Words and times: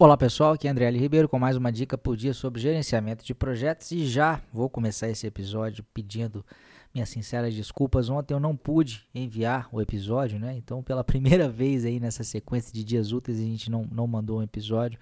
Olá 0.00 0.16
pessoal, 0.16 0.52
aqui 0.52 0.68
é 0.68 0.70
André 0.70 0.84
L. 0.84 0.96
Ribeiro 0.96 1.28
com 1.28 1.40
mais 1.40 1.56
uma 1.56 1.72
dica 1.72 1.98
por 1.98 2.16
dia 2.16 2.32
sobre 2.32 2.60
gerenciamento 2.60 3.24
de 3.24 3.34
projetos 3.34 3.90
e 3.90 4.06
já 4.06 4.40
vou 4.52 4.70
começar 4.70 5.08
esse 5.08 5.26
episódio 5.26 5.84
pedindo 5.92 6.46
minhas 6.94 7.08
sinceras 7.08 7.52
desculpas. 7.52 8.08
Ontem 8.08 8.32
eu 8.32 8.38
não 8.38 8.56
pude 8.56 9.04
enviar 9.12 9.68
o 9.72 9.82
episódio, 9.82 10.38
né? 10.38 10.54
Então, 10.56 10.84
pela 10.84 11.02
primeira 11.02 11.48
vez 11.48 11.84
aí 11.84 11.98
nessa 11.98 12.22
sequência 12.22 12.72
de 12.72 12.84
dias 12.84 13.10
úteis, 13.10 13.40
a 13.40 13.42
gente 13.42 13.68
não, 13.68 13.88
não 13.90 14.06
mandou 14.06 14.38
um 14.38 14.42
episódio. 14.44 15.00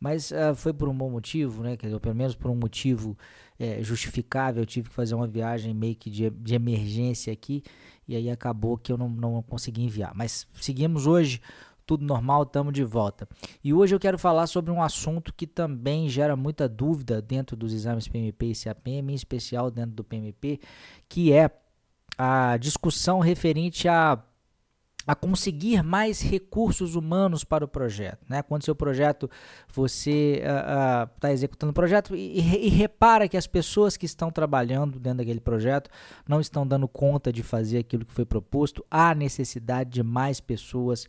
Mas 0.00 0.30
uh, 0.30 0.54
foi 0.54 0.72
por 0.72 0.88
um 0.88 0.96
bom 0.96 1.10
motivo, 1.10 1.62
né? 1.62 1.76
Quer 1.76 1.88
dizer, 1.88 2.00
pelo 2.00 2.14
menos 2.14 2.34
por 2.34 2.50
um 2.50 2.56
motivo 2.56 3.18
é, 3.58 3.82
justificável. 3.82 4.62
Eu 4.62 4.66
tive 4.66 4.88
que 4.88 4.94
fazer 4.94 5.14
uma 5.14 5.26
viagem 5.26 5.74
meio 5.74 5.94
que 5.94 6.08
de, 6.08 6.30
de 6.30 6.54
emergência 6.54 7.30
aqui. 7.30 7.62
E 8.08 8.16
aí 8.16 8.30
acabou 8.30 8.78
que 8.78 8.90
eu 8.90 8.96
não, 8.96 9.10
não 9.10 9.42
consegui 9.42 9.82
enviar. 9.82 10.14
Mas 10.14 10.46
seguimos 10.54 11.06
hoje 11.06 11.42
tudo 11.90 12.04
normal, 12.04 12.44
estamos 12.44 12.72
de 12.72 12.84
volta. 12.84 13.28
E 13.64 13.74
hoje 13.74 13.92
eu 13.92 13.98
quero 13.98 14.16
falar 14.16 14.46
sobre 14.46 14.70
um 14.70 14.80
assunto 14.80 15.34
que 15.34 15.44
também 15.44 16.08
gera 16.08 16.36
muita 16.36 16.68
dúvida 16.68 17.20
dentro 17.20 17.56
dos 17.56 17.72
exames 17.72 18.06
PMP 18.06 18.46
e 18.46 18.54
CAPM, 18.54 19.10
em 19.10 19.14
especial 19.16 19.72
dentro 19.72 19.90
do 19.90 20.04
PMP, 20.04 20.60
que 21.08 21.32
é 21.32 21.50
a 22.16 22.56
discussão 22.58 23.18
referente 23.18 23.88
a 23.88 24.22
a 25.06 25.14
conseguir 25.14 25.82
mais 25.82 26.20
recursos 26.20 26.94
humanos 26.94 27.42
para 27.42 27.64
o 27.64 27.68
projeto. 27.68 28.24
Né? 28.28 28.42
Quando 28.42 28.64
seu 28.64 28.76
projeto, 28.76 29.28
você 29.66 30.40
está 30.40 31.08
uh, 31.24 31.26
uh, 31.26 31.32
executando 31.32 31.70
o 31.70 31.74
projeto 31.74 32.14
e, 32.14 32.38
e, 32.38 32.68
repara 32.68 33.26
que 33.26 33.36
as 33.36 33.46
pessoas 33.46 33.96
que 33.96 34.06
estão 34.06 34.30
trabalhando 34.30 35.00
dentro 35.00 35.18
daquele 35.18 35.40
projeto 35.40 35.90
não 36.28 36.40
estão 36.40 36.66
dando 36.66 36.86
conta 36.86 37.32
de 37.32 37.42
fazer 37.42 37.78
aquilo 37.78 38.04
que 38.04 38.12
foi 38.12 38.24
proposto, 38.24 38.84
há 38.90 39.14
necessidade 39.14 39.90
de 39.90 40.02
mais 40.02 40.38
pessoas 40.38 41.08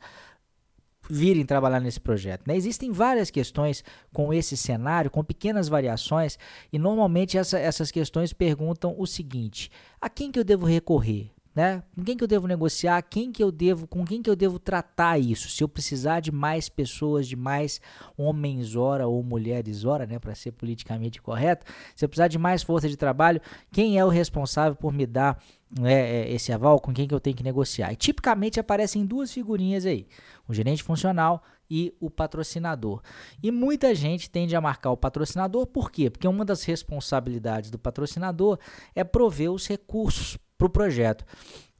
virem 1.11 1.45
trabalhar 1.45 1.81
nesse 1.81 1.99
projeto. 1.99 2.47
Né? 2.47 2.55
Existem 2.55 2.91
várias 2.91 3.29
questões 3.29 3.83
com 4.13 4.33
esse 4.33 4.55
cenário, 4.55 5.11
com 5.11 5.23
pequenas 5.23 5.67
variações, 5.67 6.39
e 6.71 6.79
normalmente 6.79 7.37
essa, 7.37 7.59
essas 7.59 7.91
questões 7.91 8.31
perguntam 8.31 8.95
o 8.97 9.05
seguinte: 9.05 9.69
a 9.99 10.09
quem 10.09 10.31
que 10.31 10.39
eu 10.39 10.43
devo 10.43 10.65
recorrer? 10.65 11.31
Né? 11.53 11.83
Com 11.93 12.03
quem 12.03 12.15
que 12.15 12.23
eu 12.23 12.27
devo 12.27 12.47
negociar? 12.47 13.01
Quem 13.01 13.29
que 13.29 13.43
eu 13.43 13.51
devo, 13.51 13.85
com 13.85 14.05
quem 14.05 14.21
que 14.21 14.29
eu 14.29 14.37
devo 14.37 14.57
tratar 14.57 15.19
isso? 15.19 15.49
Se 15.49 15.61
eu 15.61 15.67
precisar 15.67 16.21
de 16.21 16.31
mais 16.31 16.69
pessoas, 16.69 17.27
de 17.27 17.35
mais 17.35 17.81
homens 18.17 18.75
hora 18.77 19.05
ou 19.05 19.21
mulheres 19.21 19.83
hora, 19.83 20.05
né, 20.05 20.17
para 20.17 20.33
ser 20.33 20.53
politicamente 20.53 21.21
correto, 21.21 21.65
se 21.93 22.05
eu 22.05 22.09
precisar 22.09 22.29
de 22.29 22.37
mais 22.37 22.63
força 22.63 22.87
de 22.87 22.95
trabalho, 22.95 23.41
quem 23.69 23.99
é 23.99 24.05
o 24.05 24.07
responsável 24.07 24.77
por 24.77 24.93
me 24.93 25.05
dar 25.05 25.43
né, 25.77 26.21
é, 26.21 26.31
esse 26.31 26.53
aval? 26.53 26.79
Com 26.79 26.93
quem 26.93 27.05
que 27.05 27.13
eu 27.13 27.19
tenho 27.19 27.35
que 27.35 27.43
negociar? 27.43 27.91
E 27.91 27.97
tipicamente 27.97 28.57
aparecem 28.57 29.05
duas 29.05 29.33
figurinhas 29.33 29.85
aí: 29.85 30.07
o 30.47 30.53
gerente 30.53 30.81
funcional 30.81 31.43
e 31.69 31.93
o 31.99 32.09
patrocinador. 32.09 33.01
E 33.43 33.51
muita 33.51 33.93
gente 33.93 34.29
tende 34.29 34.55
a 34.55 34.61
marcar 34.61 34.91
o 34.91 34.97
patrocinador, 34.97 35.65
por 35.67 35.91
quê? 35.91 36.09
Porque 36.09 36.27
uma 36.27 36.45
das 36.45 36.63
responsabilidades 36.63 37.69
do 37.69 37.79
patrocinador 37.79 38.57
é 38.95 39.03
prover 39.03 39.51
os 39.51 39.67
recursos 39.67 40.37
para 40.61 40.67
o 40.67 40.69
projeto. 40.69 41.25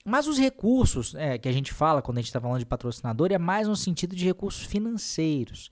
Mas 0.04 0.26
os 0.26 0.40
recursos 0.40 1.14
é, 1.14 1.38
que 1.38 1.48
a 1.48 1.52
gente 1.52 1.72
fala 1.72 2.02
quando 2.02 2.18
a 2.18 2.22
gente 2.22 2.30
está 2.30 2.42
falando 2.42 2.60
de 2.60 2.66
patrocinador 2.66 3.32
é 3.32 3.38
mais 3.38 3.68
no 3.68 3.76
sentido 3.76 4.16
de 4.16 4.26
recursos 4.26 4.66
financeiros. 4.66 5.70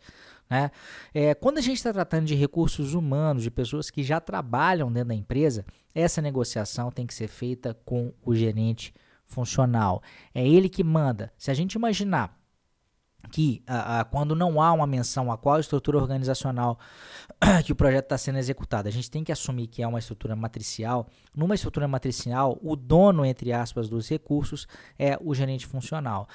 Né? 0.48 0.70
É, 1.14 1.34
quando 1.34 1.58
a 1.58 1.62
gente 1.62 1.78
está 1.78 1.92
tratando 1.92 2.26
de 2.26 2.36
recursos 2.36 2.94
humanos, 2.94 3.42
de 3.42 3.50
pessoas 3.50 3.90
que 3.90 4.04
já 4.04 4.20
trabalham 4.20 4.92
dentro 4.92 5.10
da 5.10 5.16
empresa, 5.16 5.66
essa 5.96 6.22
negociação 6.22 6.92
tem 6.92 7.08
que 7.08 7.14
ser 7.14 7.28
feita 7.28 7.76
com 7.84 8.14
o 8.24 8.36
gerente 8.36 8.94
funcional. 9.26 10.04
É 10.34 10.48
ele 10.48 10.70
que 10.70 10.84
manda. 10.84 11.34
Se 11.36 11.50
a 11.50 11.54
gente 11.56 11.74
imaginar 11.74 12.39
que 13.32 13.62
a, 13.68 14.00
a, 14.00 14.04
quando 14.04 14.36
não 14.36 14.62
há 14.62 14.72
uma 14.72 14.88
menção 14.88 15.32
a 15.32 15.38
qual 15.38 15.60
estrutura 15.60 15.98
organizacional 15.98 16.80
que 17.66 17.72
o 17.72 17.76
projeto 17.76 18.06
está 18.06 18.18
sendo 18.18 18.40
executado, 18.40 18.88
a 18.88 18.92
gente 18.92 19.10
tem 19.10 19.24
que 19.24 19.32
assumir 19.32 19.68
que 19.68 19.84
é 19.84 19.88
uma 19.88 20.00
estrutura 20.00 20.36
matricial. 20.36 21.08
Numa 21.36 21.56
estrutura 21.56 21.88
matricial, 21.88 22.58
o 22.62 22.76
dono, 22.76 23.26
entre 23.26 23.54
aspas, 23.54 23.90
dos 23.90 24.10
recursos 24.10 24.68
é 24.98 25.18
o 25.22 25.34
gerente 25.36 25.66
funcional. 25.66 26.28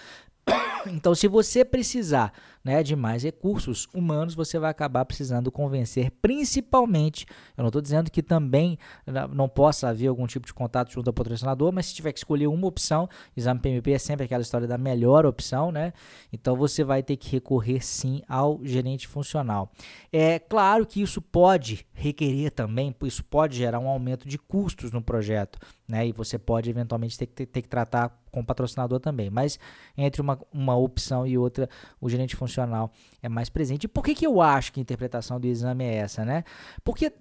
Então, 0.87 1.15
se 1.15 1.29
você 1.29 1.65
precisar 1.65 2.33
né, 2.65 2.83
de 2.83 2.97
mais 2.97 3.23
recursos 3.23 3.87
humanos, 3.93 4.35
você 4.35 4.59
vai 4.59 4.71
acabar 4.71 5.05
precisando 5.05 5.53
convencer, 5.53 6.11
principalmente. 6.23 7.27
Eu 7.57 7.63
não 7.63 7.69
estou 7.69 7.83
dizendo 7.83 8.11
que 8.11 8.23
também 8.23 8.79
né, 9.07 9.29
não 9.31 9.49
possa 9.49 9.89
haver 9.89 10.07
algum 10.09 10.27
tipo 10.27 10.47
de 10.47 10.55
contato 10.55 10.91
junto 10.91 11.09
ao 11.09 11.13
patrocinador, 11.13 11.71
mas 11.71 11.87
se 11.87 11.95
tiver 11.95 12.13
que 12.13 12.19
escolher 12.19 12.47
uma 12.47 12.67
opção, 12.67 13.09
exame 13.37 13.61
PMP 13.61 13.93
é 13.93 13.99
sempre 13.99 14.25
aquela 14.25 14.43
história 14.43 14.67
da 14.67 14.79
melhor 14.79 15.27
opção, 15.27 15.71
né? 15.71 15.93
Então 16.33 16.57
você 16.57 16.83
vai 16.83 17.03
ter 17.03 17.17
que 17.17 17.31
recorrer 17.31 17.85
sim 17.85 18.23
ao 18.27 18.59
gerente 18.65 19.07
funcional. 19.07 19.71
É 20.11 20.39
claro 20.39 20.87
que 20.87 21.03
isso 21.03 21.21
pode 21.21 21.87
requerer 21.93 22.51
também, 22.51 22.95
isso 23.03 23.23
pode 23.25 23.57
gerar 23.57 23.79
um 23.79 23.89
aumento 23.89 24.27
de 24.27 24.39
custos 24.39 24.91
no 24.91 25.03
projeto, 25.03 25.59
né? 25.87 26.07
E 26.07 26.13
você 26.13 26.39
pode 26.39 26.71
eventualmente 26.71 27.19
ter 27.19 27.27
que, 27.27 27.33
ter, 27.35 27.47
ter 27.47 27.63
que 27.63 27.69
tratar 27.69 28.17
com 28.31 28.41
o 28.41 28.45
patrocinador 28.45 29.01
também. 29.01 29.31
Mas 29.31 29.59
entre 29.97 30.21
uma, 30.21 30.39
uma 30.53 30.77
opção 30.77 31.27
e 31.27 31.37
outra, 31.37 31.69
o 32.01 32.09
gerente 32.09 32.35
funcional 32.37 32.91
é 33.23 33.29
mais 33.29 33.49
presente. 33.49 33.85
E 33.85 33.89
por 33.89 34.03
que, 34.05 34.15
que 34.15 34.27
eu 34.27 34.41
acho 34.41 34.73
que 34.73 34.81
a 34.81 34.83
interpretação 34.83 35.39
do 35.39 35.47
exame 35.47 35.85
é 35.85 35.97
essa, 35.97 36.25
né? 36.25 36.45
Porque 36.83 37.13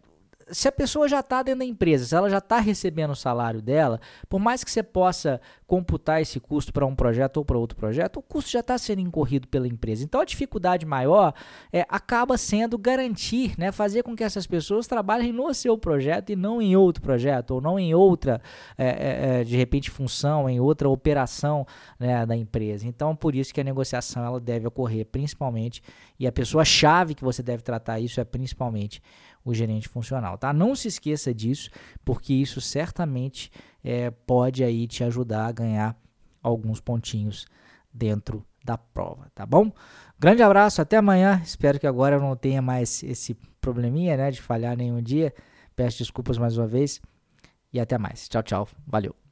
se 0.53 0.67
a 0.67 0.71
pessoa 0.71 1.07
já 1.07 1.19
está 1.19 1.41
dentro 1.41 1.59
da 1.59 1.65
empresa, 1.65 2.05
se 2.05 2.15
ela 2.15 2.29
já 2.29 2.37
está 2.37 2.59
recebendo 2.59 3.11
o 3.11 3.15
salário 3.15 3.61
dela, 3.61 3.99
por 4.29 4.39
mais 4.39 4.63
que 4.63 4.71
você 4.71 4.83
possa 4.83 5.41
computar 5.65 6.21
esse 6.21 6.39
custo 6.39 6.71
para 6.71 6.85
um 6.85 6.95
projeto 6.95 7.37
ou 7.37 7.45
para 7.45 7.57
outro 7.57 7.75
projeto, 7.75 8.17
o 8.17 8.21
custo 8.21 8.51
já 8.51 8.59
está 8.59 8.77
sendo 8.77 9.01
incorrido 9.01 9.47
pela 9.47 9.67
empresa. 9.67 10.03
Então 10.03 10.21
a 10.21 10.25
dificuldade 10.25 10.85
maior 10.85 11.33
é, 11.71 11.85
acaba 11.89 12.37
sendo 12.37 12.77
garantir, 12.77 13.55
né, 13.57 13.71
fazer 13.71 14.03
com 14.03 14.15
que 14.15 14.23
essas 14.23 14.45
pessoas 14.45 14.85
trabalhem 14.85 15.33
no 15.33 15.51
seu 15.53 15.77
projeto 15.77 16.31
e 16.31 16.35
não 16.35 16.61
em 16.61 16.75
outro 16.75 17.01
projeto, 17.01 17.51
ou 17.51 17.61
não 17.61 17.79
em 17.79 17.95
outra, 17.95 18.39
é, 18.77 18.87
é, 18.87 19.41
é 19.41 19.43
de 19.43 19.57
repente, 19.57 19.89
função, 19.89 20.47
em 20.47 20.59
outra 20.59 20.87
operação 20.87 21.65
né, 21.99 22.25
da 22.25 22.35
empresa. 22.35 22.87
Então 22.87 23.15
por 23.15 23.33
isso 23.33 23.53
que 23.53 23.61
a 23.61 23.63
negociação 23.63 24.23
ela 24.23 24.39
deve 24.39 24.67
ocorrer 24.67 25.05
principalmente, 25.07 25.81
e 26.19 26.27
a 26.27 26.31
pessoa-chave 26.31 27.15
que 27.15 27.23
você 27.23 27.41
deve 27.41 27.63
tratar 27.63 27.99
isso 27.99 28.21
é 28.21 28.23
principalmente 28.23 29.01
o 29.43 29.53
gerente 29.53 29.89
funcional, 29.89 30.37
tá? 30.37 30.53
Não 30.53 30.75
se 30.75 30.87
esqueça 30.87 31.33
disso, 31.33 31.69
porque 32.03 32.33
isso 32.33 32.61
certamente 32.61 33.51
é, 33.83 34.09
pode 34.09 34.63
aí 34.63 34.87
te 34.87 35.03
ajudar 35.03 35.47
a 35.47 35.51
ganhar 35.51 35.97
alguns 36.41 36.79
pontinhos 36.79 37.45
dentro 37.93 38.45
da 38.63 38.77
prova, 38.77 39.29
tá 39.35 39.45
bom? 39.45 39.71
Grande 40.17 40.41
abraço, 40.41 40.81
até 40.81 40.97
amanhã. 40.97 41.41
Espero 41.43 41.79
que 41.79 41.87
agora 41.87 42.15
eu 42.15 42.21
não 42.21 42.35
tenha 42.35 42.61
mais 42.61 43.03
esse 43.03 43.35
probleminha, 43.59 44.15
né, 44.15 44.31
de 44.31 44.41
falhar 44.41 44.77
nenhum 44.77 45.01
dia. 45.01 45.33
Peço 45.75 45.97
desculpas 45.97 46.37
mais 46.37 46.57
uma 46.57 46.67
vez 46.67 47.01
e 47.71 47.79
até 47.79 47.97
mais. 47.97 48.29
Tchau, 48.29 48.43
tchau. 48.43 48.67
Valeu. 48.87 49.22